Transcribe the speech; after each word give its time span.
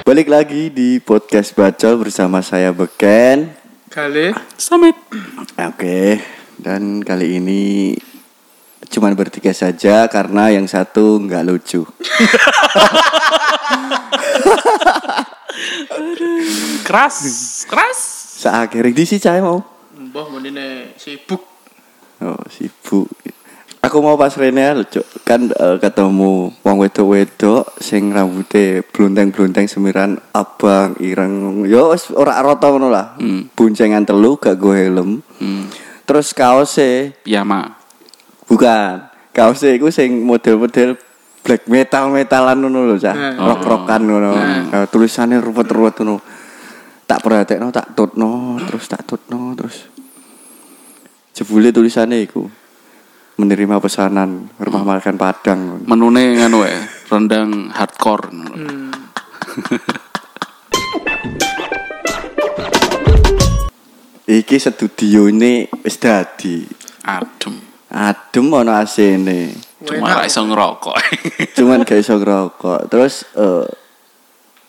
Balik 0.00 0.28
lagi 0.30 0.70
di 0.70 0.96
podcast 1.02 1.52
Bacol 1.52 2.00
bersama 2.00 2.40
saya 2.40 2.70
Beken. 2.72 3.50
Kali 3.90 4.30
Summit. 4.54 4.96
Oke, 5.58 6.20
dan 6.56 7.02
kali 7.02 7.40
ini 7.42 7.94
cuman 8.90 9.14
bertiga 9.14 9.50
saja 9.50 10.06
karena 10.08 10.50
yang 10.54 10.64
satu 10.66 11.18
nggak 11.22 11.44
lucu. 11.46 11.82
Keras, 16.86 17.16
keras. 17.66 17.98
Seakhirnya 18.40 18.94
di 18.94 19.04
sih 19.04 19.20
cahaya 19.20 19.44
mau. 19.44 19.60
mbah 20.00 20.26
menine 20.32 20.96
sibuk. 20.96 21.44
Oh 22.24 22.40
sibuk. 22.48 23.08
Aku 23.90 24.06
mau 24.06 24.14
pas 24.14 24.30
Rene 24.30 24.70
lucu 24.70 25.02
kan 25.26 25.50
eh, 25.50 25.76
ketemu 25.82 26.54
wong 26.62 26.76
wedok-wedok 26.78 27.74
sing 27.82 28.14
rambutnya 28.14 28.86
blunteng-blunteng 28.86 29.66
semiran 29.66 30.14
abang 30.30 30.94
ireng 31.02 31.66
yo 31.66 31.90
wis 31.90 32.14
ora 32.14 32.38
rata 32.38 32.70
ngono 32.70 32.86
lah. 32.86 33.18
Hmm. 33.18 33.50
Buncengan 33.50 34.06
telu 34.06 34.38
gak 34.38 34.62
go 34.62 34.70
helm. 34.70 35.26
Hmm. 35.42 35.66
Terus 36.06 36.30
kaosnya 36.30 37.18
Piyama. 37.26 37.82
Bukan. 38.46 39.10
Kaosnya 39.34 39.74
iku 39.74 39.90
sing 39.90 40.22
model-model 40.22 40.94
black 41.42 41.66
metal 41.66 42.14
metalan 42.14 42.62
ngono 42.62 42.94
lho, 42.94 42.94
Cah. 42.94 43.10
Hmm. 43.10 43.42
Rock-rockan 43.42 44.06
ngono. 44.06 44.30
Hmm. 44.38 44.62
Nah, 44.70 44.86
tulisannya 44.86 45.42
ruwet-ruwet 45.42 45.98
ngono. 45.98 46.22
Tak 47.10 47.26
perhatekno, 47.26 47.74
tak 47.74 47.98
tutno, 47.98 48.54
terus 48.70 48.86
tak 48.86 49.02
tutno, 49.02 49.50
terus 49.58 49.90
jebule 51.34 51.74
tulisannya 51.74 52.22
iku 52.22 52.59
menerima 53.40 53.80
pesanan 53.80 54.52
rumah 54.60 54.84
makan 54.84 55.16
Padang. 55.16 55.80
Menune 55.88 56.36
nganu 56.36 56.68
ya, 56.68 56.84
rendang 57.08 57.72
hardcore. 57.72 58.28
Hmm. 58.28 58.92
Iki 64.30 64.56
studio 64.62 65.26
ini 65.26 65.66
wis 65.82 65.98
dadi. 65.98 66.62
Adem. 67.02 67.58
Adem 67.90 68.46
ono 68.46 68.70
AC-ne. 68.78 69.50
Cuma 69.82 70.14
ra 70.14 70.22
iso 70.22 70.46
ngerokok. 70.46 70.96
Cuman 71.58 71.82
gak 71.82 71.98
iso 71.98 72.14
ngerokok. 72.14 72.86
Terus 72.86 73.26
eh 73.34 73.66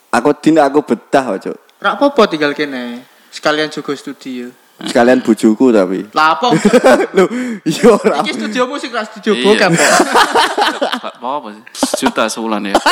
aku 0.09 0.33
din 0.41 0.58
aku 0.58 0.81
betah, 0.81 1.38
Cuk. 1.38 1.78
Rak 1.78 2.02
apa 2.02 2.22
tinggal 2.25 2.58
kene. 2.58 3.06
Sekalian 3.30 3.69
juga 3.69 3.94
studio. 3.94 4.50
Sekalian 4.84 5.20
bujuku 5.20 5.66
tapi. 5.70 6.00
Lah 6.12 6.34
apa? 6.34 6.48
Lho, 7.16 7.26
iya 7.62 7.86
ora. 7.88 8.16
Iki 8.20 8.32
studio 8.34 8.64
musik 8.66 8.90
rak 8.90 9.06
studio 9.08 9.34
Iya. 9.34 9.44
bokep. 9.44 9.72
kok. 9.72 9.92
Apa 11.12 11.28
apa 11.38 11.48
sih? 11.52 11.64
Sejuta 11.72 12.26
sebulan 12.26 12.62
ya. 12.66 12.76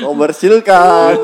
Komersil 0.00 0.60
kan. 0.60 1.16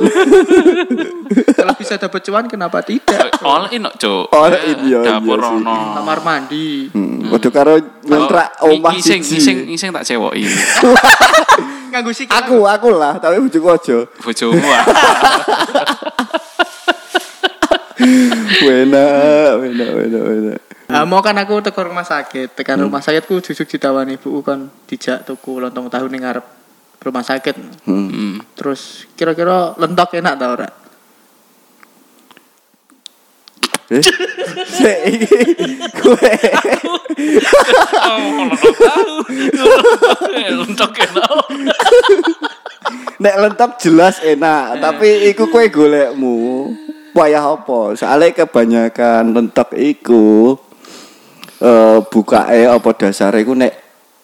Kalau 1.52 1.74
bisa 1.74 1.96
dapat 1.96 2.20
cuan 2.22 2.44
kenapa 2.46 2.80
tidak? 2.80 3.32
All 3.42 3.68
in 3.68 3.84
cuk. 3.90 4.28
All 4.30 4.52
in, 4.54 4.76
iya, 4.86 5.00
Dapur 5.02 5.36
iya 5.36 5.46
sih. 5.46 5.56
ono. 5.58 5.78
Kamar 5.94 6.18
mandi. 6.22 6.68
Hmm, 6.88 7.28
Waduh 7.28 7.50
karo 7.50 7.74
ngontrak 8.02 8.48
Oh, 8.60 8.70
omah 8.70 8.94
siji. 8.94 9.36
ising 9.36 9.58
ising 9.68 9.90
tak 9.90 10.04
cewoki. 10.04 10.46
Nganggo 11.90 12.12
sik. 12.12 12.28
Aku, 12.28 12.64
aku 12.64 12.88
lah, 12.92 13.16
tapi 13.16 13.40
bujuku 13.40 13.66
aja. 13.66 13.96
Bojomu 14.20 14.60
ah. 14.66 14.84
Wena, 18.66 19.04
wena, 19.56 19.86
wena, 19.96 20.18
wena. 20.20 20.54
Ah, 20.86 21.02
mau 21.02 21.18
kan 21.18 21.34
aku 21.34 21.58
teko 21.64 21.90
rumah 21.90 22.06
sakit, 22.06 22.54
tekan 22.54 22.78
rumah 22.78 23.02
sakitku 23.02 23.42
jujuk 23.42 23.66
ditawani 23.66 24.20
ibuku 24.20 24.38
kan 24.44 24.70
dijak 24.86 25.26
tuku 25.26 25.58
lontong 25.58 25.90
tahu 25.90 26.06
ning 26.06 26.22
ngarep 26.22 26.46
rumah 27.02 27.24
sakit. 27.26 27.56
Hmm. 27.88 28.06
Hmm. 28.06 28.34
Terus 28.54 29.10
kira-kira 29.18 29.74
lentok 29.80 30.14
enak 30.14 30.34
ta 30.38 30.46
ora? 30.46 30.68
Eh, 33.86 34.02
kowe. 35.94 36.32
Oh. 38.06 38.50
Untuk 40.66 40.90
kenal. 40.90 41.34
Nek 43.22 43.34
lentok 43.42 43.78
jelas 43.82 44.22
enak, 44.22 44.78
tapi 44.82 45.30
iku 45.34 45.50
kowe 45.50 45.66
golekmu. 45.66 46.38
Wayah 47.16 47.44
apa? 47.56 47.96
Soalnya 47.96 48.44
kebanyakan 48.44 49.32
lentok 49.32 49.72
iku 49.72 50.52
eh 51.56 52.04
bukae 52.04 52.68
apa 52.68 52.88
dasare 52.92 53.40
iku 53.40 53.56
nek 53.56 53.72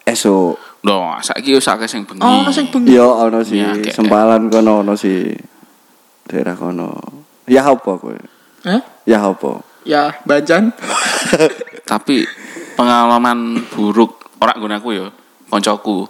esuk. 0.05 0.61
Loh, 0.83 1.17
saiki 1.17 1.57
wis 1.57 1.65
akeh 1.65 1.89
sing 1.89 2.05
bengi. 2.05 2.21
Oh, 2.21 2.45
sing 2.53 2.69
bengi. 2.69 2.93
Iya 2.93 3.07
ono 3.07 3.39
sih, 3.41 3.57
Iya, 3.57 3.89
sempalan 3.89 4.51
kono 4.53 4.85
ono 4.85 4.93
sih. 4.93 5.33
Daerah 6.29 6.53
kono. 6.53 7.01
Ya 7.49 7.65
apa 7.65 7.91
kowe? 7.97 8.13
Hah? 8.67 8.81
Ya 9.07 9.23
apa? 9.25 9.63
Ya, 9.83 10.15
Banjan. 10.27 10.71
tapi 11.91 12.23
pengalaman 12.77 13.63
buruk 13.71 14.23
ora 14.39 14.55
nggon 14.55 14.75
aku 14.75 14.89
ya 14.95 15.07
koncoku 15.51 16.07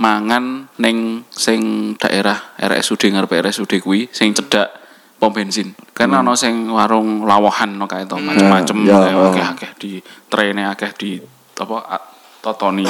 mangan 0.00 0.68
ning 0.80 1.22
sing 1.30 1.92
daerah 1.98 2.56
RSUD 2.58 3.14
ngarep 3.14 3.32
RSUD 3.42 3.80
kuwi 3.80 4.10
sing 4.10 4.34
cedhak 4.34 4.83
pom 5.14 5.30
bensin 5.30 5.72
kan 5.92 6.10
ana 6.10 6.34
sing 6.34 6.68
warung 6.68 7.24
lawahan 7.24 7.70
no 7.70 7.86
kae 7.86 8.04
to 8.04 8.18
macem-macem 8.18 8.76
Ya, 8.82 8.98
kayak 9.00 9.16
oh. 9.16 9.30
akeh-akeh 9.30 9.70
di 9.78 9.90
trene 10.26 10.66
akeh 10.66 10.90
di 10.94 11.10
apa 11.54 12.02
totoni 12.40 12.84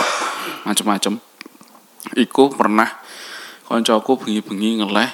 macem-macem 0.64 1.14
iku 2.16 2.50
pernah 2.50 2.88
koncoku 3.64 4.20
bengi-bengi 4.20 4.80
ngeleh 4.80 5.10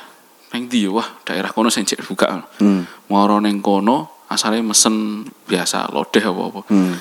ning 0.50 0.66
ndi 0.66 0.87
ya? 0.87 0.91
wah 0.91 1.06
daerah 1.22 1.50
kono 1.50 1.71
sing 1.71 1.87
cek 1.87 2.03
buka 2.03 2.26
Hmm. 2.59 2.82
moro 3.06 3.38
ning 3.38 3.60
kono 3.60 4.27
asale 4.27 4.62
mesen 4.62 5.22
biasa 5.47 5.91
lodeh 5.91 6.22
apa-apa 6.22 6.60
Hmm. 6.71 6.94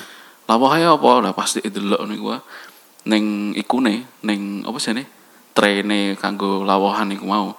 lah 0.46 0.56
wae 0.58 0.82
apa 0.82 1.10
lah 1.22 1.32
pasti 1.32 1.62
delok 1.62 2.02
ning 2.06 2.18
gua 2.18 2.38
ning 3.06 3.54
ikune 3.54 4.06
ning 4.22 4.62
apa 4.62 4.78
sih 4.78 4.94
trene 5.50 6.14
kanggo 6.14 6.62
lawahan 6.62 7.10
iku 7.10 7.26
mau 7.26 7.54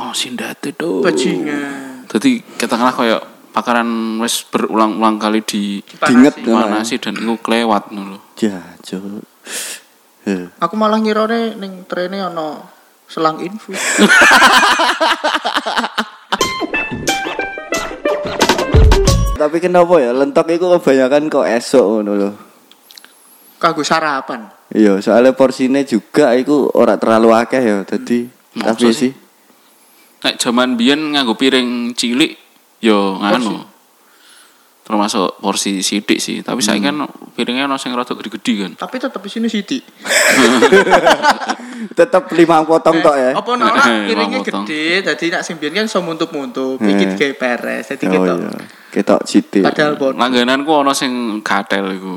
oh 0.00 0.12
sindate 0.16 0.72
tuh 0.72 1.04
Bajingan. 1.04 2.08
jadi 2.08 2.30
katakanlah 2.56 2.94
kayak 2.96 3.22
pakaran 3.52 4.16
wis 4.24 4.48
berulang-ulang 4.48 5.20
kali 5.20 5.44
di 5.44 5.84
ngono. 5.84 6.56
mana 6.56 6.80
sih 6.82 6.96
dan 6.96 7.20
iku 7.20 7.36
kelewat 7.44 7.92
ngono 7.92 8.16
lho. 8.16 8.20
Ya, 8.40 8.64
Cuk. 8.80 9.22
Aku 10.58 10.74
malah 10.80 10.98
ngirone 10.98 11.60
ning 11.60 11.84
trene 11.84 12.24
ono 12.24 12.64
selang 13.06 13.44
infus. 13.44 13.76
Tapi 19.42 19.58
kenapa 19.58 19.98
ya 19.98 20.14
lentok 20.16 20.48
iku 20.54 20.78
kebanyakan 20.78 21.28
kok 21.28 21.44
esok 21.44 21.84
ngono 21.84 22.12
lho. 22.16 22.30
Kanggo 23.60 23.84
sarapan. 23.84 24.48
Iya, 24.72 24.96
soalnya 25.04 25.36
porsinya 25.36 25.84
juga 25.84 26.32
iku 26.32 26.72
ora 26.72 26.96
terlalu 26.96 27.36
akeh 27.36 27.60
ya. 27.60 27.84
Dadi 27.84 28.26
Masa 28.56 28.74
tapi 28.74 28.90
sih? 28.96 29.12
Nek 30.22 30.34
jaman 30.36 30.74
biyen 30.74 31.12
nganggo 31.12 31.34
piring 31.34 31.92
cilik 31.92 32.36
yo 32.78 33.16
nganu 33.16 33.64
termasuk 34.82 35.38
porsi 35.38 35.78
sidik 35.78 36.18
sih 36.18 36.40
tapi 36.40 36.58
saya 36.58 36.76
kan 36.80 37.06
piringnya 37.32 37.64
ono 37.64 37.74
sing 37.74 37.90
rada 37.90 38.12
gede-gede 38.12 38.52
kan 38.60 38.70
Tapi 38.76 38.94
tetep 38.98 39.18
di 39.18 39.30
sini 39.30 39.46
Siti. 39.46 39.78
tetep 41.92 42.22
lima 42.32 42.62
potong 42.62 42.98
tok 42.98 43.14
ya. 43.14 43.30
Apa 43.32 43.50
Eh, 43.54 44.04
piringnya 44.10 44.38
gede, 44.42 44.84
dadi 45.02 45.24
nek 45.28 45.42
sing 45.42 45.54
biyen 45.56 45.72
kan 45.74 45.84
iso 45.86 45.98
muntup-muntup, 46.00 46.76
iki 46.78 46.92
Eh. 46.98 47.08
digawe 47.08 47.32
peres, 47.32 47.84
dadi 47.88 48.04
Oh 48.06 48.10
ketok. 48.12 48.36
iya. 48.38 48.50
Ketok 48.92 49.20
sithik. 49.24 49.62
Padahal 49.64 49.92
bon. 49.96 50.12
langgananku 50.14 50.70
ono 50.72 50.92
sing 50.92 51.40
gatel 51.40 51.84
iku 51.92 52.14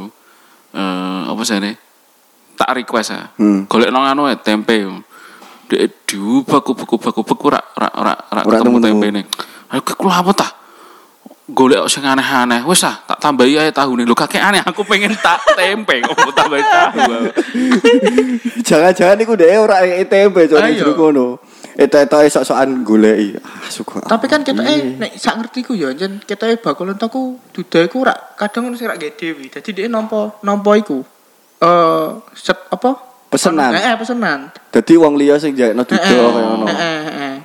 eh 0.73 1.19
apa 1.23 1.41
sih 1.41 1.55
ini 1.55 1.71
tak 2.53 2.69
request 2.73 3.09
ya 3.11 3.21
Hmm. 3.37 3.65
golek 3.65 3.89
nang 3.89 4.05
anu 4.05 4.25
ya, 4.25 4.35
tempe 4.35 4.73
Dek 5.65 6.05
diubah 6.05 6.61
kubek-kubek 6.61 7.11
kubek 7.11 7.39
ora 7.43 7.59
ora 7.73 7.89
ora 7.95 8.13
ora 8.29 8.41
Ora 8.43 8.55
ketemu 8.55 8.77
temu-temu. 8.77 9.01
tempe 9.01 9.07
nih 9.11 9.25
ayo 9.65 9.81
kula 9.81 10.21
apa 10.21 10.31
tah 10.31 10.51
golek 11.47 11.85
sing 11.85 12.01
aneh-aneh 12.01 12.61
wis 12.63 12.81
ah 12.81 13.01
tak 13.03 13.17
tambahi 13.19 13.57
ae 13.57 13.69
tahu 13.69 13.97
nih 13.97 14.05
lho 14.05 14.13
kakek 14.13 14.39
aneh 14.39 14.61
aku 14.61 14.81
pengen 14.81 15.13
tak 15.17 15.41
tempe 15.53 16.01
kok 16.01 16.13
mau 16.15 16.29
tambahi 16.31 16.63
tahu 16.63 16.99
Jangan-jangan 18.67 19.17
iku 19.19 19.33
dhek 19.33 19.51
ora 19.55 19.77
tempe 20.05 20.45
cok 20.45 20.57
Ayo. 20.59 20.73
jero 20.75 20.93
kono. 20.95 21.27
Eta-eta 21.75 22.23
sok-sokan 22.25 22.81
goleki. 22.81 23.35
Ah, 23.35 23.67
suka. 23.67 23.99
Tapi 24.01 24.25
kan 24.25 24.41
kita 24.41 24.63
eh 24.63 24.95
nek 24.95 25.19
sak 25.19 25.35
ngerti 25.37 25.59
ku 25.61 25.75
ya 25.75 25.91
jen 25.91 26.17
kita 26.19 26.47
eh 26.47 26.55
bakul 26.55 26.87
entoku 26.87 27.35
duda 27.51 27.83
iku 27.83 28.01
ora 28.01 28.15
kadang 28.33 28.71
ono 28.71 28.79
sing 28.79 28.87
rak 28.87 28.95
gede 28.97 29.35
wi. 29.35 29.51
Dadi 29.51 29.75
dia 29.75 29.85
nampa 29.85 30.39
nampa 30.41 30.71
iku. 30.73 31.03
Eh 31.59 32.07
set 32.33 32.57
apa? 32.69 32.95
Pesenan. 33.27 33.71
Eh, 33.73 33.83
eh 33.83 33.95
pesenan. 33.95 34.39
Dadi 34.69 34.93
wong 34.95 35.15
liya 35.15 35.35
sing 35.35 35.53
jakno 35.53 35.81
Eh, 35.81 35.87
duda 35.87 36.03
eh, 36.05 36.13
kaya 36.25 36.45
ngono. 36.47 36.65
eh, 36.65 36.75
eh, 36.75 37.05
eh. 37.09 37.35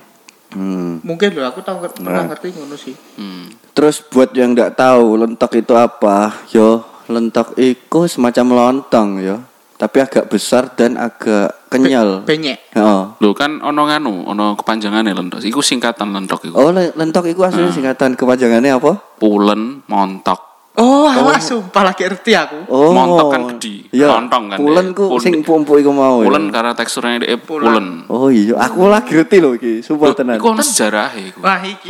Hmm. 0.51 0.99
Mungkin 1.01 1.31
loh 1.31 1.47
aku 1.47 1.63
tahu 1.63 1.79
Nah. 2.03 2.27
ngerti 2.27 2.51
ngono 2.51 2.75
sih. 2.75 2.91
hmm. 2.91 3.71
Terus 3.71 4.03
buat 4.03 4.31
yang 4.31 4.51
nggak 4.51 4.75
tahu 4.75 5.15
lentok 5.15 5.51
itu 5.55 5.73
apa, 5.73 6.43
yo 6.51 6.83
lentok 7.07 7.55
itu 7.55 7.99
semacam 8.05 8.45
lontong 8.51 9.09
yo. 9.19 9.37
tapi 9.75 9.97
agak 9.97 10.29
besar 10.29 10.77
dan 10.77 10.93
agak 10.93 11.65
kenyal. 11.65 12.21
Benyek. 12.21 12.69
Heeh. 12.69 13.01
Lho 13.17 13.33
kan 13.33 13.57
ono 13.59 13.89
nganu, 13.89 14.29
ono 14.29 14.53
kepanjangane 14.53 15.09
lentok. 15.09 15.41
Iku 15.41 15.57
singkatan 15.57 16.13
lentok 16.13 16.45
iku. 16.45 16.53
Oh, 16.53 16.69
le- 16.69 16.93
lentok 16.93 17.25
itu 17.25 17.41
aslinya 17.41 17.73
singkatan 17.73 18.13
kepanjangannya 18.13 18.77
apa? 18.77 19.01
Pulen, 19.17 19.81
montok. 19.89 20.50
Oh, 20.71 21.03
awas 21.03 21.43
sumpah 21.43 21.83
lagi 21.83 22.07
ngerti 22.07 22.31
aku. 22.31 22.63
Oh. 22.65 22.95
Montok 22.95 23.27
kan 23.27 23.41
gede, 23.51 23.91
Iya. 23.91 24.07
lontong 24.07 24.43
kan 24.47 24.57
Pulen 24.57 24.87
dia. 24.87 24.95
ku 24.95 25.03
Pul- 25.11 25.19
sing 25.19 25.43
pompo 25.43 25.75
iku 25.75 25.91
mau. 25.91 26.23
ya. 26.23 26.31
Pulen 26.31 26.47
karena 26.47 26.71
teksturnya 26.71 27.19
dia 27.19 27.35
Pulen. 27.35 27.67
pulen. 27.67 27.87
Oh 28.07 28.31
iya, 28.31 28.55
aku 28.55 28.87
lagi 28.87 29.11
ngerti 29.11 29.37
loh 29.37 29.51
iki, 29.51 29.83
sumpah 29.83 30.07
Lho, 30.07 30.15
tenan. 30.15 30.39
Iku 30.39 30.47
ono 30.47 30.63
sejarahe 30.63 31.21
iku. 31.27 31.39
Wah, 31.43 31.59
iki. 31.59 31.89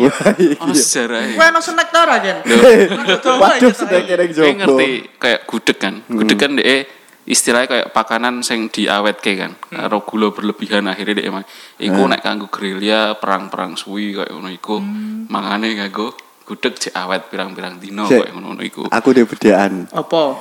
Ono 0.58 0.74
sejarahe. 0.74 1.38
Kowe 1.38 1.46
ono 1.46 1.60
snack 1.62 1.90
ta 1.90 2.00
ora, 2.02 2.16
Jen? 2.18 2.38
Waduh, 2.42 3.70
kene 3.70 4.02
Kayak 4.02 4.30
jopo. 4.34 4.50
ngerti 4.58 4.90
kayak 5.16 5.42
gudeg 5.46 5.78
kan. 5.78 5.94
Gudeg 6.10 6.38
kan 6.38 6.52
dia 6.58 6.78
istilahnya 7.22 7.68
kayak 7.70 7.88
pakanan 7.94 8.42
sing 8.42 8.66
diawetke 8.68 9.38
kan. 9.38 9.62
Karo 9.62 10.02
gula 10.02 10.34
berlebihan 10.34 10.90
akhirnya 10.90 11.22
emang 11.22 11.46
iku 11.78 12.10
nek 12.10 12.20
kanggo 12.20 12.50
gerilya 12.50 13.14
perang-perang 13.16 13.78
suwi 13.78 14.18
kayak 14.18 14.34
ngono 14.34 14.50
iku. 14.50 14.82
Mangane 15.30 15.78
kanggo 15.78 16.18
gudeg 16.52 16.76
cek 16.76 16.92
awet 16.92 17.32
pirang-pirang 17.32 17.80
dino 17.80 18.04
kayak 18.12 18.36
ngono 18.36 18.60
iku. 18.60 18.84
Aku 18.92 19.16
deh 19.16 19.24
bedaan. 19.24 19.88
Apa? 19.96 20.36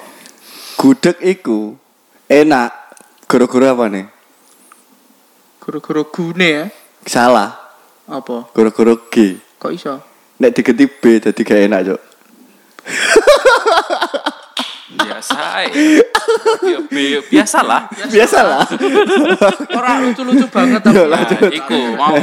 Gudeg 0.75 1.23
iku 1.23 1.79
enak 2.27 2.75
gara-gara 3.31 3.71
apa 3.71 3.87
nih? 3.87 4.07
Guru-guru 5.63 6.11
gune 6.11 6.49
ya. 6.51 6.67
Salah, 7.07 7.55
Apa? 8.11 8.51
gara-gara 8.51 8.99
G. 9.07 9.39
Kok 9.63 9.71
iso? 9.71 10.03
Nek 10.43 10.51
digeti 10.51 10.91
B 10.91 11.23
jadi 11.23 11.41
gak 11.47 11.61
enak, 11.71 11.81
Cok. 11.87 12.01
Biasa. 15.07 15.39
Ya, 16.63 16.79
bi- 16.87 17.23
biasalah. 17.27 17.89
Biasalah. 18.07 18.63
Ora 19.73 19.91
lucu-lucu 20.01 20.47
banget 20.47 20.81
Iya, 20.85 20.87
tapi. 20.87 20.99
ya. 21.01 21.07
Nah, 21.09 21.51
iku 21.51 21.81
mau 21.97 22.17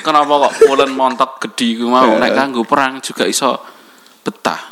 kenapa 0.00 0.32
kok 0.48 0.52
pulen 0.64 0.90
montok 0.90 1.30
gede 1.42 1.78
iku 1.78 1.86
mau 1.86 2.08
nek 2.14 2.32
kanggo 2.32 2.62
perang 2.62 2.98
juga 2.98 3.24
iso 3.24 3.58
betah. 4.22 4.70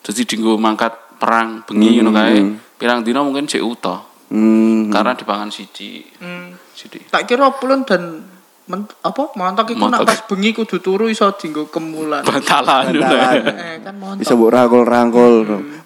Jadi 0.00 0.24
dinggo 0.24 0.56
mangkat 0.56 1.18
perang 1.18 1.66
bengi 1.66 1.98
ngono 1.98 2.10
kae. 2.10 2.38
Pirang 2.78 3.02
dino 3.02 3.26
mungkin 3.26 3.44
cek 3.44 3.60
utuh. 3.60 4.00
Hmm. 4.30 4.88
Karena 4.88 5.12
dipangan 5.12 5.48
siji. 5.48 6.04
Hmm. 6.20 6.54
Sithik. 6.72 7.10
Tak 7.10 7.26
kira 7.26 7.50
pulen 7.50 7.82
dan 7.82 8.22
men, 8.68 8.84
apa 9.00 9.32
montok 9.32 9.72
iku 9.72 9.88
nak 9.88 10.04
pas 10.04 10.20
bengi 10.28 10.52
kudu 10.52 10.78
turu 10.84 11.08
iso 11.08 11.32
dinggo 11.40 11.72
kemulan. 11.72 12.20
Bantalan. 12.20 12.92
Bantalan. 12.92 13.36
Eh 13.64 13.76
kan 13.80 13.94
montok. 13.96 14.20
Bisa 14.20 14.36
mbok 14.36 14.50
rangkul-rangkul. 14.52 15.34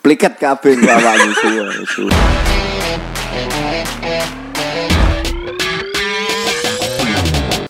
Pliket 0.02 0.34
kabeh 0.42 0.74
awakmu 0.82 1.30
suwe. 1.38 1.66
suwe. 1.86 2.12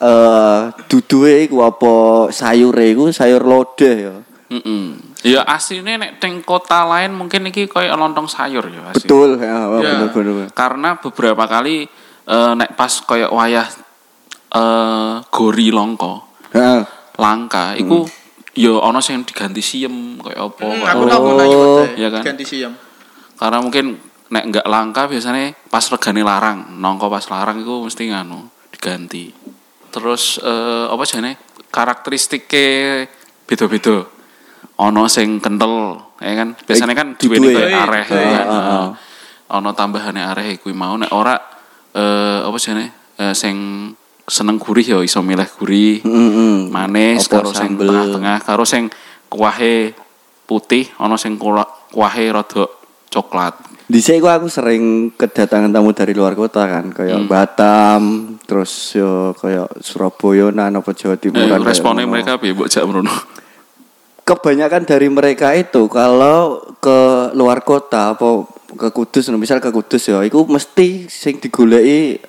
Eh, 0.02 0.60
duduhe 0.90 1.46
iku 1.46 1.62
apa 1.62 1.94
sayure 2.34 2.90
iku 2.90 3.14
sayur 3.14 3.46
lodeh 3.46 3.94
ya. 3.94 4.14
Heeh. 4.50 4.84
Ya 5.22 5.46
aslinya 5.46 5.94
nek 6.02 6.18
teng 6.18 6.42
kota 6.42 6.82
lain 6.82 7.14
mungkin 7.14 7.46
iki 7.46 7.70
koyo 7.70 7.94
lontong 7.94 8.26
sayur 8.26 8.66
ya 8.66 8.90
asli. 8.90 9.06
Betul, 9.06 9.38
ya, 9.38 9.70
Ya. 9.78 10.02
bener 10.02 10.10
bener. 10.10 10.48
Karena 10.50 10.98
beberapa 10.98 11.46
kali 11.46 11.86
eh, 12.26 12.52
nek 12.58 12.74
pas 12.74 12.90
koyo 13.06 13.30
wayah 13.30 13.68
eh 14.52 15.12
gori 15.28 15.68
longko 15.68 16.12
Heeh. 16.52 16.82
langka 17.16 17.72
iku 17.74 18.04
ya 18.52 18.76
ana 18.78 19.00
sing 19.00 19.24
diganti 19.24 19.60
siem 19.60 20.20
kayak 20.20 20.36
apa 20.38 20.60
Hmm, 20.62 20.84
aku 20.84 21.02
tahu 21.06 21.22
mau 21.24 21.34
nanya 21.36 21.56
Oh. 21.56 21.84
Kan? 21.88 22.22
ganti 22.22 22.44
siam. 22.44 22.72
karena 23.34 23.58
mungkin 23.58 23.96
nek 24.28 24.44
nggak 24.48 24.66
langka 24.66 25.08
biasanya 25.08 25.56
pas 25.66 25.84
regane 25.84 26.20
larang 26.20 26.76
nongko 26.76 27.08
pas 27.08 27.24
larang 27.26 27.58
itu 27.58 27.72
mesti 27.80 28.08
nganu 28.08 28.40
diganti 28.70 29.32
terus 29.88 30.36
eh, 30.38 30.86
apa 30.86 31.02
jane 31.02 31.36
karakteristiknya 31.68 33.08
beda-beda 33.44 34.04
ono 34.78 35.04
sing 35.06 35.36
kental 35.38 36.00
ya 36.18 36.32
kan 36.34 36.48
biasanya 36.58 36.94
kan 36.94 37.08
duweni 37.14 37.52
kayak 37.52 37.72
areh 37.78 38.06
ya 38.06 38.28
kan 38.30 38.46
Ah, 38.46 38.52
ah, 38.52 38.72
ah. 38.72 38.88
ono 39.52 39.70
tambahannya 39.72 40.24
areh 40.24 40.56
kuwi 40.58 40.72
mau 40.72 40.92
nek 40.94 41.12
ora 41.12 41.36
eh, 41.92 42.40
apa 42.42 42.56
jane 42.56 42.84
eh, 43.16 43.32
sing 43.32 43.56
seneng 44.28 44.56
gurih 44.58 44.86
ya 44.86 44.98
iso 45.02 45.20
milih 45.20 45.48
gurih 45.58 46.02
Heeh. 46.02 46.70
manis 46.70 47.26
Apa 47.26 47.42
karo 47.42 47.50
sing 47.50 47.74
tengah-tengah 47.74 48.38
karo 48.42 48.64
sing 48.64 48.88
kuahe 49.26 49.94
putih 50.46 50.86
ana 51.00 51.18
sing 51.18 51.38
kuahe 51.38 52.24
rada 52.30 52.64
coklat 53.10 53.54
Dhisik 53.92 54.24
iku 54.24 54.30
aku 54.32 54.48
sering 54.48 55.12
kedatangan 55.12 55.68
tamu 55.68 55.92
dari 55.92 56.16
luar 56.16 56.32
kota 56.32 56.64
kan, 56.64 56.88
kayak 56.96 57.28
Batam, 57.28 58.34
terus 58.48 58.96
yo 58.96 59.36
kayak 59.36 59.84
Surabaya 59.84 60.48
nan 60.48 60.80
apa 60.80 60.96
Jawa 60.96 61.20
Timur. 61.20 61.44
eh, 61.44 61.60
responnya 61.60 62.08
mereka 62.08 62.40
piye 62.40 62.56
mbok 62.56 62.72
jak 62.72 62.88
kebanyakan 64.22 64.82
dari 64.86 65.12
mereka 65.12 65.52
itu 65.52 65.90
kalau 65.90 66.62
ke 66.78 67.30
luar 67.36 67.66
kota 67.66 68.14
apa 68.16 68.46
ke 68.72 68.88
Kudus, 68.94 69.28
misal 69.36 69.60
ke 69.60 69.68
Kudus 69.68 70.08
ya, 70.08 70.24
itu 70.24 70.40
mesti 70.48 71.10
sing 71.12 71.36
digoleki 71.36 72.22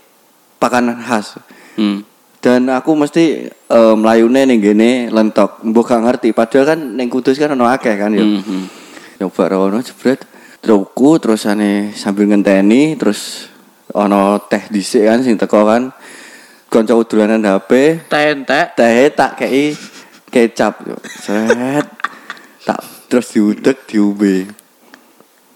pakanan 0.60 1.00
khas. 1.00 1.40
Hmm. 1.80 2.00
Dan 2.44 2.68
aku 2.68 2.92
mesti 3.00 3.48
eh, 3.48 3.96
melayune 3.96 4.44
ning 4.44 4.60
gene 4.60 5.08
lentok. 5.08 5.64
Mbok 5.64 5.86
gak 5.88 6.02
ngerti, 6.04 6.36
padahal 6.36 6.76
kan 6.76 6.80
ning 7.00 7.08
Kudus 7.08 7.40
kan 7.40 7.56
ono 7.56 7.66
akeh 7.72 7.96
kan 7.96 8.12
ya. 8.12 8.20
Hmm, 8.20 8.44
hmm. 8.44 8.66
nyoba 9.24 9.44
rono 9.48 9.80
jebret 9.80 10.28
truku 10.64 11.20
terus 11.20 11.48
ane 11.48 11.92
sambil 11.96 12.28
ngenteni 12.28 13.00
terus 13.00 13.52
ono 13.96 14.40
teh 14.52 14.68
dhisik 14.68 15.08
kan 15.08 15.20
sing 15.24 15.36
teko 15.40 15.64
kan 15.64 15.92
kanca 16.72 16.96
udulanan 16.96 17.44
HP 17.44 18.04
Tentek. 18.12 18.76
teh 18.76 19.12
tak 19.16 19.40
kei 19.40 19.72
kecap 20.28 20.88
yo 20.88 20.98
set 21.04 21.88
tak 22.68 22.80
terus 23.12 23.32
diudek 23.32 23.88
diombe 23.88 24.48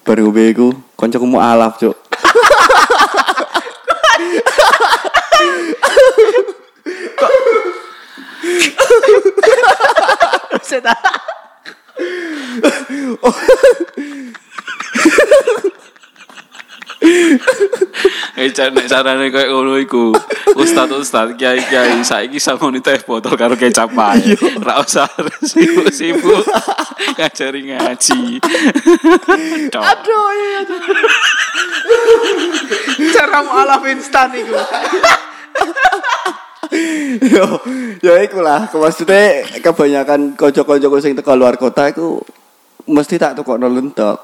baru 0.07 0.29
ngombe 0.29 0.43
iku 0.47 0.67
kancaku 0.95 1.25
mau 1.27 1.43
alaf 1.43 1.75
cuk 1.75 1.95
Eh 18.37 18.51
jan 18.53 18.75
nek 18.75 18.85
sarane 18.91 19.31
koyo 19.31 19.63
ngono 19.63 19.79
iku. 19.81 20.11
Ustaz 20.59 20.91
ustaz 20.91 21.31
kiai 21.39 21.61
kiai 21.65 22.03
saiki 22.03 22.39
sangoni 22.41 22.81
teh 22.83 22.99
botol 23.07 23.33
karo 23.39 23.55
kecap 23.55 23.95
ae. 23.95 24.35
Ora 24.59 24.83
usah 24.83 25.09
sibuk-sibuk 25.41 26.43
ngajari 27.17 27.61
ngaji. 27.71 28.21
Aduh 29.71 30.27
iya 30.35 30.61
Cara 33.15 33.39
mau 33.45 33.57
alaf 33.63 33.83
instan 33.87 34.35
iku. 34.35 34.57
Yo 37.21 37.45
ya 38.01 38.21
iku 38.21 38.39
lah 38.39 38.69
maksudnya 38.69 39.41
kebanyakan 39.59 40.33
kanca-kancaku 40.33 40.97
sing 40.99 41.13
teko 41.13 41.33
luar 41.33 41.55
kota 41.55 41.89
iku 41.89 42.21
mesti 42.85 43.15
tak 43.15 43.35
tukokno 43.35 43.67
lentok 43.67 44.23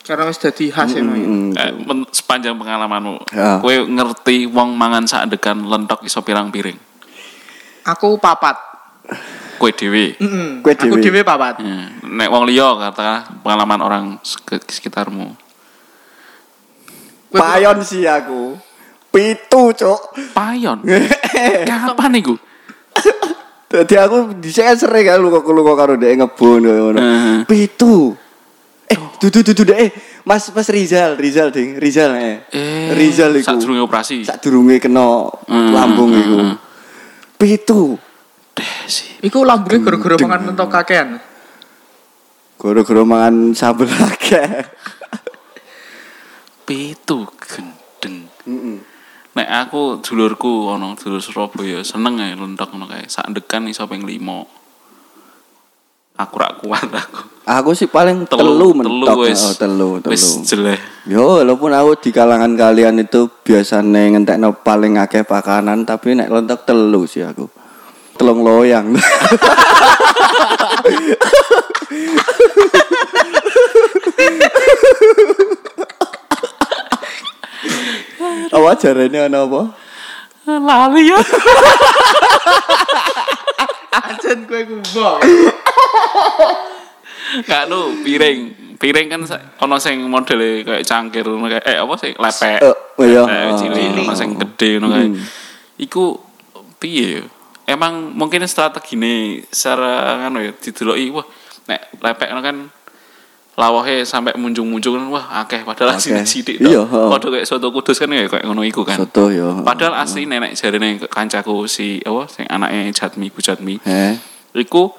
Karena 0.00 0.26
wis 0.26 0.40
dadi 0.40 0.72
khas 0.72 0.90
ya, 0.96 1.04
Mas. 1.04 1.22
Mm, 1.22 1.54
Eh, 1.54 1.70
men- 1.86 2.08
sepanjang 2.10 2.56
pengalamanmu, 2.56 3.20
Ya. 3.30 3.60
kowe 3.62 3.70
ngerti 3.70 4.48
wong 4.48 4.74
mangan 4.74 5.06
sadekan 5.06 5.60
lentok 5.62 6.02
iso 6.02 6.18
pirang 6.24 6.50
piring? 6.50 6.74
Aku 7.86 8.18
papat. 8.18 8.58
Kowe 9.54 9.70
dhewe. 9.70 10.16
Heeh. 10.18 10.64
Kowe 10.64 10.72
Aku 10.72 10.98
dhewe. 10.98 11.20
papat. 11.22 11.62
Ya. 11.62 11.94
Nek 12.02 12.26
wong 12.26 12.42
liya 12.42 12.74
katakanlah 12.80 13.22
pengalaman 13.44 13.80
orang 13.80 14.04
sek- 14.24 14.66
sekitarmu. 14.66 15.36
payon 17.30 17.78
sih 17.84 18.02
aku 18.10 18.58
pitu 19.10 19.62
cuk 19.74 20.00
Payon. 20.32 20.86
Kapan 21.68 22.14
iku? 22.16 22.34
Jadi 23.70 23.94
aku 23.94 24.34
dhisik 24.38 24.66
sering 24.74 25.06
kan 25.06 25.18
luka-luka 25.18 25.72
karo 25.76 25.94
dhek 25.94 26.18
ngebon 26.18 26.60
kaya 26.60 26.80
ngono. 26.80 26.98
Pitu. 27.46 28.18
Eh, 28.90 28.98
dudu 29.22 29.46
dudu 29.46 29.62
dek. 29.64 29.78
Eh, 29.78 29.90
Mas 30.26 30.50
Mas 30.50 30.66
Rizal, 30.66 31.14
Rizal 31.14 31.54
ding, 31.54 31.78
Rizal 31.78 32.10
eh. 32.18 32.42
Eh, 32.50 32.90
Rizal 32.92 33.30
iku. 33.32 33.46
sadurunge 33.46 33.78
operasi. 33.80 34.26
Sadurunge 34.26 34.82
kena 34.82 35.30
Hmm, 35.46 35.70
lambung 35.70 36.10
iku. 36.12 36.38
hmm. 36.42 36.54
Pitu. 37.38 37.94
Deh 38.50 38.74
sih. 38.90 39.22
Iku 39.22 39.46
lambungnya 39.46 39.78
gara-gara 39.80 40.18
mangan 40.18 40.40
mentok 40.44 40.68
kakean. 40.68 41.08
Goro-goro 42.58 43.06
mangan 43.06 43.54
sambel 43.54 43.86
akeh. 44.10 44.66
Pitu 46.66 47.18
gendeng. 47.38 48.26
Heeh. 48.44 48.78
Nek 49.30 49.46
aku 49.46 50.02
dulurku 50.02 50.74
ono 50.74 50.98
dulur 50.98 51.22
Surabaya 51.22 51.86
seneng 51.86 52.18
ae 52.18 52.34
lentok 52.34 52.74
ngono 52.74 52.90
kae. 52.90 53.06
Sak 53.06 53.30
dekan 53.30 53.70
iso 53.70 53.86
ping 53.86 54.02
5. 54.02 54.60
aku 56.20 56.34
rak 56.36 56.52
kuat 56.60 56.90
aku. 56.92 57.20
Aku 57.48 57.72
sih 57.72 57.88
paling 57.88 58.28
telu, 58.28 58.44
Telu, 58.44 58.68
mentok. 58.76 59.08
telu 59.08 59.24
wis. 59.24 59.40
Oh, 59.40 59.54
telu, 59.56 59.90
telu. 60.04 60.12
Wis 60.12 60.44
jeleh. 60.44 60.78
Yo, 61.08 61.40
walaupun 61.40 61.72
aku 61.72 61.96
di 62.04 62.10
kalangan 62.12 62.52
kalian 62.54 63.00
itu 63.00 63.26
biasanya 63.42 64.12
ngentekno 64.14 64.60
paling 64.60 65.00
akeh 65.00 65.24
pakanan, 65.24 65.88
tapi 65.88 66.14
nek 66.14 66.28
lentok 66.28 66.68
telu 66.68 67.08
sih 67.08 67.24
aku. 67.24 67.48
Telung 68.20 68.44
loyang. 68.44 68.92
apa 78.50 78.69
jarene 78.80 79.28
ana 79.28 79.44
apa? 79.44 79.60
Lali 80.48 81.12
ya. 81.12 81.20
Ancen 84.00 84.48
kowe 84.48 84.62
kumbang. 84.64 85.20
Gak 87.44 87.62
lu 87.68 88.00
piring. 88.02 88.38
Piring 88.80 89.06
kan 89.12 89.20
ono 89.60 89.76
sing 89.76 90.00
modele 90.08 90.64
kayak 90.64 90.88
cangkir 90.88 91.28
kayak 91.28 91.64
eh 91.68 91.76
apa 91.76 91.94
sih 92.00 92.16
lepek. 92.16 92.58
Eh, 92.64 92.74
oh 92.96 93.04
iya. 93.04 93.22
Ah. 93.28 93.52
cilik 93.60 94.00
ono 94.00 94.14
sing 94.16 94.40
gede 94.40 94.80
ngono 94.80 94.88
kayak. 94.96 95.10
Iku 95.84 96.04
piye? 96.80 97.20
ya? 97.20 97.22
Emang 97.76 98.16
mungkin 98.16 98.42
strategine 98.48 99.44
secara 99.52 100.24
ngono 100.24 100.40
ya 100.40 100.52
dideloki 100.56 101.12
wah 101.12 101.26
nek 101.68 102.00
lepek 102.00 102.28
kan 102.32 102.56
lawahe 103.54 104.02
sampai 104.02 104.32
munjung-munjung 104.34 104.96
kan 104.96 105.04
wah 105.10 105.26
akeh 105.40 105.62
padahal 105.62 105.92
Akeh. 105.92 106.10
sithik-sithik 106.10 106.56
Iya, 106.58 106.80
tok. 106.80 106.90
heeh. 106.90 107.08
Padha 107.12 107.26
kayak 107.30 107.46
soto 107.46 107.68
kudus 107.70 107.96
kan 107.96 108.08
ya 108.08 108.24
kayak 108.24 108.44
ngono 108.44 108.62
iku 108.64 108.82
kan. 108.82 108.96
Soto 108.96 109.28
yo. 109.28 109.60
Padahal 109.60 110.00
asli 110.00 110.24
nenek 110.24 110.54
jarine 110.54 110.96
kancaku 111.02 111.66
si 111.66 112.00
apa 112.00 112.24
sing 112.26 112.46
anake 112.46 112.88
Jatmi 112.94 113.28
Bu 113.28 113.38
Jatmi. 113.38 113.76
Eh. 113.84 114.16
Iku 114.56 114.94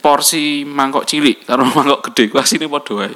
porsi 0.00 0.64
mangkok 0.64 1.04
cilik 1.04 1.44
karo 1.44 1.62
mangkok 1.76 2.10
gede 2.10 2.28
ku 2.28 2.36
asine 2.36 2.66
padha 2.66 2.92
wae. 2.96 3.14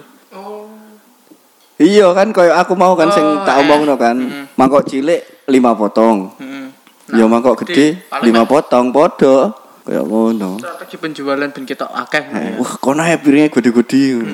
Iya 1.75 2.15
kan 2.15 2.31
koyo 2.31 2.55
aku 2.55 2.79
mau 2.79 2.95
kan 2.95 3.11
sing 3.11 3.27
Oh, 3.27 3.43
tak 3.43 3.59
eh. 3.59 3.63
omongno 3.67 3.99
kan. 3.99 4.15
Mangkok 4.55 4.87
cilik 4.87 5.51
5 5.51 5.75
potong. 5.75 6.31
Heeh. 6.39 6.71
Ya 7.19 7.27
mangkok 7.27 7.67
gede 7.67 7.99
5 8.07 8.23
potong 8.47 8.95
padha. 8.95 9.51
Kaya 9.85 10.01
ngono. 10.01 10.57
Strategi 10.57 10.97
penjualan 10.97 11.49
ben 11.53 11.65
kita 11.69 11.85
akeh. 11.93 12.25
Eh, 12.33 12.53
Wah, 12.57 12.73
kono 12.81 13.05
ae 13.05 13.21
piringnya 13.21 13.53
gede-gede. 13.53 14.25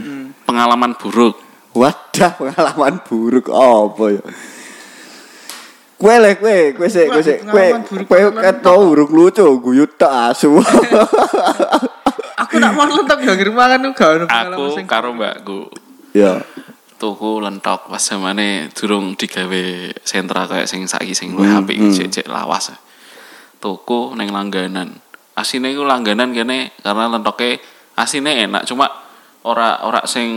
Pengalaman 0.47 0.95
buruk. 0.95 1.35
Wadah, 1.75 2.39
pengalaman 2.39 3.03
buruk 3.03 3.51
apa 3.51 4.05
ya? 4.15 4.23
Kue 6.01 6.15
le, 6.17 6.31
kue, 6.39 6.73
kue 6.79 6.89
sih, 6.89 7.07
kue 7.13 7.21
sih, 7.21 7.43
kue, 7.45 7.67
kue 8.07 8.07
pengalaman 8.07 8.41
kan 8.41 8.57
tau 8.63 8.95
buruk 8.95 9.11
lucu, 9.11 9.45
guyut 9.59 9.99
tak 9.99 10.33
asu. 10.33 10.55
Aku 12.47 12.57
nak 12.57 12.73
mau 12.73 12.89
lentok 12.89 13.21
ya 13.21 13.37
ngirim 13.37 13.53
makan 13.53 13.93
gak 13.93 14.09
ono 14.17 14.25
pengalaman 14.25 14.57
Aku 14.57 14.89
karo 14.89 15.13
mbakku 15.13 15.69
ya, 16.17 16.41
tuku 16.97 17.39
lentok 17.45 17.93
pas 17.93 18.01
zamane 18.01 18.73
durung 18.73 19.13
digawe 19.13 19.93
sentra 20.03 20.49
kayak 20.49 20.67
sing 20.67 20.89
saiki 20.89 21.13
sing 21.13 21.37
luwih 21.37 21.53
apik 21.53 21.79
hmm. 21.79 22.11
cek 22.11 22.27
lawas. 22.27 22.73
Tuku 23.61 24.17
ning 24.17 24.33
langganan. 24.33 24.99
Asine 25.41 25.73
iku 25.73 25.89
langganan 25.89 26.37
kene 26.37 26.77
karena 26.85 27.09
lentoke 27.09 27.57
asine 27.97 28.45
enak 28.45 28.69
cuma 28.69 28.85
ora 29.49 29.81
ora 29.89 30.05
sing 30.05 30.29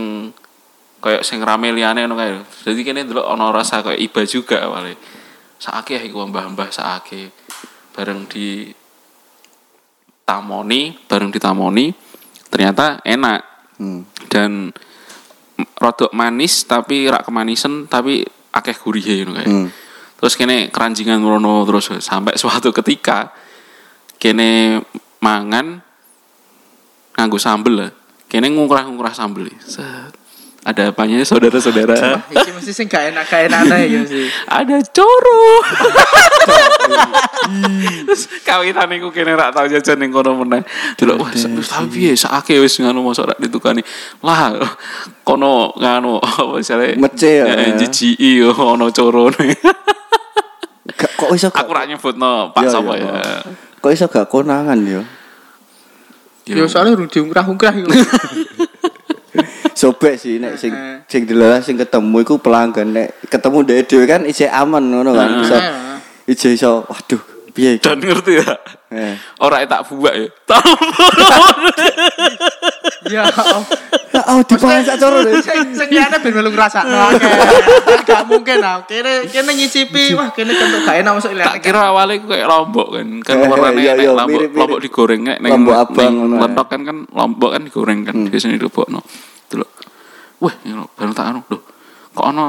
kayak 1.04 1.20
sing 1.20 1.44
rame 1.44 1.68
liyane 1.76 2.08
ngono 2.08 2.16
kae. 2.16 2.32
Jadi 2.64 2.80
kene 2.80 3.04
delok 3.04 3.28
ana 3.28 3.52
rasa 3.52 3.84
kayak 3.84 4.00
iba 4.00 4.24
juga 4.24 4.64
awale. 4.64 4.96
Saake 5.60 6.00
iku 6.00 6.24
mbah-mbah 6.24 6.72
saake 6.72 7.28
bareng 7.92 8.24
di 8.24 8.72
tamoni, 10.24 10.96
bareng 11.04 11.28
ditamoni 11.28 11.92
ternyata 12.48 13.04
enak 13.04 13.38
hmm. 13.76 14.00
dan 14.32 14.72
rodok 15.76 16.16
manis 16.16 16.64
tapi 16.64 17.06
rak 17.12 17.28
kemanisan 17.28 17.84
tapi 17.84 18.24
akeh 18.56 18.76
gurihe 18.80 19.28
ngono 19.28 19.32
kae. 19.36 19.48
Hmm. 19.52 19.68
Terus 20.16 20.40
kene 20.40 20.72
keranjingan 20.72 21.20
merono 21.20 21.68
terus 21.68 21.92
sampai 22.00 22.40
suatu 22.40 22.72
ketika 22.72 23.43
kene 24.24 24.80
mangan 25.20 25.84
nganggo 27.12 27.36
sambel 27.36 27.74
lah. 27.76 27.90
Kene 28.24 28.48
ngungkrah-ngungkrah 28.48 29.12
sambel. 29.12 29.52
Set. 29.60 30.16
Ada 30.64 30.96
apanya 30.96 31.20
saudara-saudara? 31.20 32.24
Iki 32.32 32.56
mesti 32.56 32.72
sing 32.72 32.88
gak 32.88 33.12
enak 33.12 33.28
gak 33.28 33.52
enak 33.52 33.84
ya 33.84 34.00
mesti. 34.00 34.32
Ada 34.48 34.80
coro. 34.96 35.44
Terus 38.08 38.22
kawitan 38.40 38.88
iku 38.96 39.12
kene 39.12 39.36
rak 39.36 39.52
tau 39.52 39.68
jajan 39.68 40.00
ning 40.00 40.08
kono 40.08 40.40
meneh. 40.40 40.64
Delok 40.96 41.20
wah 41.20 41.28
tapi 41.36 41.86
piye 41.92 42.16
sakake 42.16 42.56
wis 42.64 42.80
ngono 42.80 43.04
mosok 43.04 43.36
rak 43.36 43.38
ditukani. 43.44 43.84
Lah 44.24 44.56
kono 45.20 45.76
nganu 45.76 46.16
apa 46.16 46.56
misale 46.56 46.96
Mece 46.96 47.44
ya. 47.44 47.76
Jijiki 47.76 48.40
yo 48.40 48.56
ono 48.56 48.88
corone. 48.88 49.52
Kok 51.14 51.30
iso 51.32 51.48
gak, 51.48 51.62
Aku 51.62 51.70
rak 51.70 51.86
nyebutno 51.86 52.50
Pak 52.50 52.62
Iya, 52.62 52.70
sapa 52.70 52.92
iya. 52.96 53.10
ya. 53.14 53.38
kok 53.78 53.90
iso 53.92 54.06
gak 54.08 54.26
konangan 54.26 54.78
ya? 54.82 55.02
Yo 56.44 56.64
soalnya 56.66 56.96
urung 56.96 57.08
diungkrah-ungkrah 57.08 57.72
iku. 57.72 57.88
Sobek 59.74 60.14
sih, 60.14 60.38
nek 60.38 60.54
sing 60.54 60.70
Eh. 60.70 61.02
sing 61.10 61.26
dilalah 61.26 61.58
sing 61.58 61.74
ketemu 61.74 62.22
iku 62.22 62.38
pelanggan 62.38 62.94
nek 62.94 63.08
ketemu 63.26 63.58
dhek 63.66 63.80
dhewe 63.90 64.04
kan 64.06 64.22
isih 64.22 64.46
aman 64.46 64.80
ngono 64.80 65.10
kan. 65.12 65.28
Bisa 65.42 65.56
Heeh. 65.58 65.96
isih 66.30 66.54
iso, 66.54 66.72
waduh, 66.86 67.18
piye? 67.50 67.82
Dan 67.82 67.98
ngerti 67.98 68.38
ya. 68.38 68.54
Eh. 68.94 69.14
Ora 69.42 69.66
tak 69.66 69.88
buak 69.90 70.14
ya. 70.14 70.28
Ya. 73.08 73.24
oh. 73.28 73.64
Ya, 74.14 74.22
oh, 74.30 74.40
sak 74.86 74.96
coro 75.02 75.26
deh. 75.26 75.40
Sing 75.42 75.74
sing 75.74 75.88
liyane 75.90 76.16
ben 76.22 76.32
melu 76.36 76.52
ngrasakno 76.54 77.10
akeh. 77.10 77.30
Gak 78.06 78.22
mungkin 78.30 78.62
ah. 78.62 78.84
Kene 78.86 79.26
kene 79.26 79.50
nyicipi 79.56 80.14
wah 80.14 80.30
kene 80.30 80.54
kentuk 80.54 80.86
gak 80.86 81.02
enak 81.02 81.12
masuk 81.18 81.32
liyane. 81.34 81.48
tak 81.50 81.58
kira 81.64 81.90
awalnya 81.90 82.22
kayak 82.22 82.46
lombok 82.46 82.88
kan 82.94 83.08
kan 83.24 83.34
Eh, 83.40 83.48
warnanya 83.50 83.80
iya, 83.80 83.92
nek 83.96 84.04
iya, 84.06 84.12
lombok 84.14 84.40
lombok 84.54 84.80
digoreng 84.84 85.20
nek 85.26 85.38
neng 85.42 85.52
Lombok 85.56 85.76
abang 85.76 86.14
ya. 86.14 86.38
lentok 86.46 86.66
kan 86.70 86.80
kan 86.86 86.96
lombok 87.10 87.50
kan 87.56 87.62
digoreng 87.66 87.98
kan 88.06 88.16
biasanya 88.30 88.56
dilebok 88.56 88.86
no 88.92 89.00
dulu 89.50 89.66
wah 90.40 90.54
baru 90.94 91.12
tak 91.12 91.26
anu 91.34 91.40
loh 91.50 91.60
kok 92.14 92.24
ono 92.30 92.46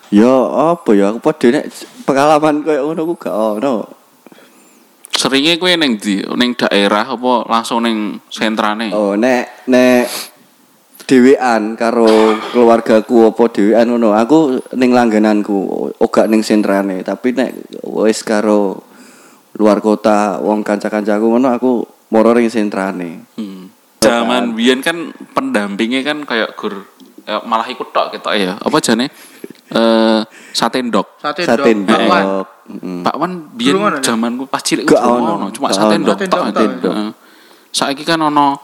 Ya 0.09 0.33
apa 0.73 0.97
ya 0.97 1.13
aku 1.13 1.21
padha 1.21 1.53
nek 1.53 1.69
pengalaman 2.09 2.65
koyo 2.65 2.81
ngono 2.89 3.13
ku 3.13 3.15
gak 3.21 3.37
ono. 3.61 3.98
Seringnya 5.19 5.59
kue 5.59 5.75
neng 5.75 5.99
di 5.99 6.23
neng 6.23 6.55
daerah 6.55 7.11
apa 7.11 7.43
langsung 7.51 7.83
neng 7.83 8.23
sentrane 8.31 8.95
Oh 8.95 9.19
nek 9.19 9.67
nek 9.67 10.07
dhewean 11.09 11.73
karo 11.75 12.37
keluargaku 12.53 13.33
apa 13.33 13.45
dhewean 13.49 13.89
ngono. 13.89 14.13
Aku 14.13 14.61
ning 14.77 14.93
langgananku, 14.93 15.89
ora 15.97 16.23
ning 16.29 16.45
sentrane, 16.45 17.01
tapi 17.01 17.33
nek 17.33 17.81
wis 17.89 18.21
karo 18.21 18.85
luar 19.57 19.81
kota 19.81 20.39
wong 20.45 20.61
kanca-kancaku 20.63 21.35
ngono 21.35 21.49
aku 21.51 21.83
moro 22.13 22.37
ring 22.37 22.53
sentrane. 22.53 23.25
Hmm. 23.41 23.73
Zaman 24.05 24.55
biyen 24.55 24.85
kan 24.85 25.11
pendampingnya 25.35 26.07
kan 26.07 26.23
kayak 26.23 26.55
gur 26.55 26.87
ya, 27.27 27.43
malah 27.43 27.67
ikut 27.67 27.89
tok 27.91 28.15
kita 28.15 28.31
ya. 28.37 28.55
Apa 28.61 28.79
jane? 28.79 29.11
Eh 29.69 30.21
sate 30.57 30.81
ndok. 30.81 31.21
Sate 31.21 31.45
ndok. 31.45 31.67
Ndok. 31.85 32.47
Mm. 32.69 33.01
Pak 33.01 33.15
Wan 33.17 33.49
biyen 33.57 33.81
ono, 33.81 33.97
ya? 33.97 34.13
zamanku 34.13 34.45
pas 34.45 34.61
cilik 34.61 34.85
durung 34.85 35.25
ono. 35.25 35.49
cuma 35.49 35.73
sate 35.73 35.97
ndok 35.97 36.21
Sate 36.21 36.29
tok. 36.29 36.45
ndok. 36.53 36.95
Saiki 37.73 38.05
kan 38.05 38.21
ono 38.21 38.61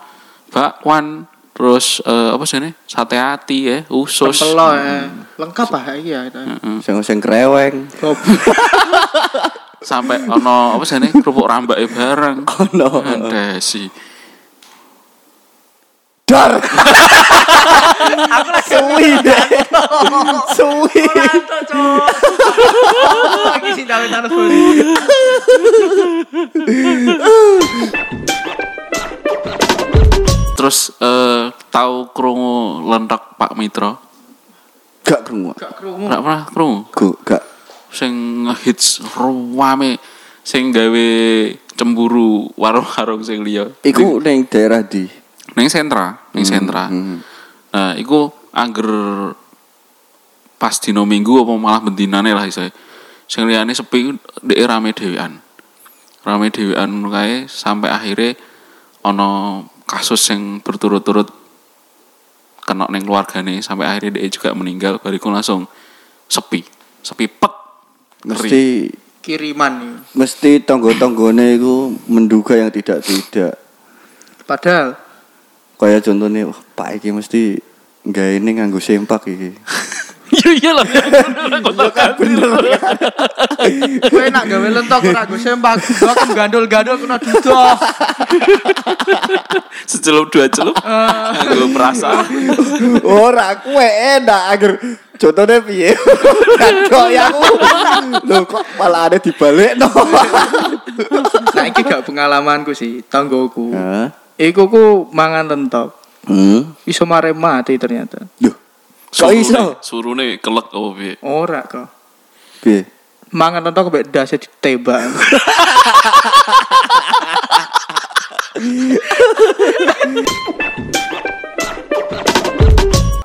bakwan 0.52 1.24
terus 1.54 2.04
eh, 2.04 2.34
apa 2.34 2.44
sih 2.44 2.60
ini? 2.60 2.70
Sate 2.84 3.16
ati 3.16 3.58
ya, 3.64 3.76
usus. 3.88 4.36
Pelo 4.42 4.74
ya. 4.76 5.08
Lengkap 5.40 5.68
ah 5.72 5.84
iki 5.96 6.10
ya. 6.12 6.20
itu. 6.28 6.40
Sing 6.84 7.00
sing 7.00 7.18
kreweng. 7.22 7.88
Sampai 9.84 10.24
ono 10.24 10.76
apa 10.76 10.84
sih 10.84 11.00
ini? 11.00 11.08
Kerupuk 11.14 11.48
rambak 11.48 11.78
bareng. 11.88 12.44
Ono. 12.44 12.90
Ada 13.00 13.56
sih. 13.62 13.88
Dar. 16.24 16.56
Aku 18.40 18.48
lagi 18.48 18.68
suwi 18.72 19.08
deh. 19.20 19.42
Suwi. 20.56 21.02
Lagi 23.44 23.70
sih. 23.76 23.84
Terus 30.54 30.78
eh 30.96 31.52
tahu 31.68 32.08
krungu 32.14 32.88
lentok 32.88 33.36
Pak 33.36 33.52
Mitro? 33.58 34.00
Gak 35.04 35.28
krungu. 35.28 35.52
Gak 35.52 35.76
krungu. 35.76 36.08
Ora 36.08 36.18
pernah 36.24 36.42
krungu? 36.48 36.78
Gu- 36.88 37.20
Gak. 37.20 37.42
sing 37.94 38.10
ngehits 38.50 39.06
ruame 39.14 40.02
sing 40.42 40.74
gawe 40.74 41.06
cemburu 41.78 42.50
warung-warung 42.58 43.22
sing 43.22 43.44
liya. 43.44 43.70
Iku 43.86 44.18
ning 44.18 44.48
daerah 44.50 44.82
di. 44.82 45.06
Ning 45.54 45.68
sentra, 45.70 46.18
ning 46.34 46.44
sentra. 46.46 46.90
hmm. 46.90 47.18
Nah, 47.74 47.92
iku 47.98 48.30
angger 48.54 48.86
pas 50.58 50.78
dino 50.78 51.02
Minggu 51.02 51.42
apa 51.42 51.52
malah 51.58 51.82
bendinane 51.82 52.30
lah 52.30 52.46
iso. 52.46 52.62
Sing 53.26 53.48
liyane 53.50 53.74
sepi 53.74 54.14
ndek 54.46 54.58
rame 54.62 54.94
dhewean. 54.94 55.42
Rame 56.22 56.48
dhewean 56.54 56.90
kae 57.10 57.50
sampai 57.50 57.90
akhirnya 57.90 58.38
ana 59.02 59.60
kasus 59.84 60.22
yang 60.32 60.62
berturut-turut 60.64 61.28
kena 62.64 62.88
neng 62.88 63.04
keluargane 63.04 63.60
sampai 63.60 63.84
akhirnya 63.84 64.16
dia 64.16 64.32
juga 64.32 64.56
meninggal 64.56 64.96
bariku 64.96 65.28
langsung 65.28 65.68
sepi 66.24 66.64
sepi 67.04 67.28
pet 67.28 67.54
Mesti 68.24 68.88
Kiriman 69.24 69.72
nih. 69.80 69.94
mesti 70.20 70.50
tonggo-tonggone 70.68 71.56
iku 71.56 71.96
menduga 72.12 72.60
yang 72.60 72.68
tidak-tidak. 72.68 73.56
Padahal 74.44 75.00
Kayak 75.84 76.00
contohnya, 76.00 76.48
wah, 76.48 76.60
Pak 76.72 76.96
iki 76.96 77.12
mesti 77.12 77.60
nggak 78.08 78.28
ini 78.40 78.50
nganggo 78.56 78.80
sempak 78.80 79.28
iki. 79.28 79.52
iya 80.40 80.50
iya 80.56 80.70
lah 80.72 80.86
Bener 80.88 81.92
kan? 81.92 82.16
kowe 84.08 84.24
nak 84.32 84.44
gawe 84.48 84.68
lentok 84.80 85.00
ora 85.12 85.22
go 85.28 85.36
sempak, 85.36 85.76
gua 86.00 86.12
kan 86.16 86.28
gandul-gandul 86.32 86.96
kena 87.04 87.20
dudah. 87.20 87.76
secelup 89.90 90.32
dua 90.32 90.48
celup 90.48 90.74
gue 91.44 91.68
perasaan 91.70 92.24
Ora 93.04 93.60
kue 93.60 93.84
enak 93.84 94.42
agar 94.56 94.72
contohnya 95.20 95.60
piye? 95.60 95.92
Kok 96.90 97.08
ya 97.12 97.28
aku. 97.28 97.44
Loh 98.24 98.42
kok 98.48 98.64
malah 98.80 99.12
ada 99.12 99.18
dibalik 99.20 99.76
no. 99.76 99.86
Nah 101.52 101.64
iki 101.68 101.84
gak 101.84 102.08
pengalamanku 102.08 102.72
sih, 102.72 103.04
tanggoku. 103.06 103.74
Hah? 103.74 104.23
Iku 104.34 104.66
ku 104.66 105.06
mangan 105.14 105.46
lentok. 105.46 105.94
Hmm. 106.26 106.74
Iso 106.82 107.06
mare 107.06 107.30
mati 107.30 107.78
ternyata. 107.78 108.18
Duh. 108.34 108.50
Kok 109.14 109.30
iso? 109.30 109.78
suruh 109.78 110.10
nih 110.18 110.42
kelek 110.42 110.74
apa 110.74 110.88
piye 110.98 111.14
Ora 111.22 111.62
kok. 111.62 111.86
Piye? 112.58 112.82
Mangan 113.30 113.62
lentok 113.62 113.94
mbek 113.94 114.10
dase 114.10 114.42
ditembak. 114.42 115.06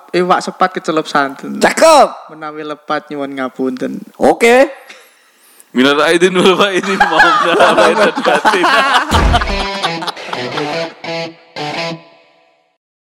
Iwak 0.10 0.42
sepat 0.42 0.70
kecelup 0.78 1.06
santen. 1.10 1.58
Cakep. 1.58 2.34
Menawi 2.34 2.66
lepat 2.66 3.10
nyuwun 3.10 3.34
ngapunten. 3.34 4.02
Oke. 4.22 4.70
Minal 5.74 6.02
aidin 6.02 6.34
wal 6.34 6.58
faidin 6.58 6.98
mau 6.98 7.22
minal 7.22 7.78
aidin 7.78 8.18
batin 8.26 8.66